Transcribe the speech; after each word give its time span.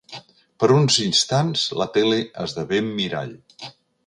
Per 0.63 0.69
uns 0.75 0.97
instants 1.03 1.67
la 1.83 1.89
tele 1.99 2.19
esdevé 2.47 2.81
mirall. 2.89 3.39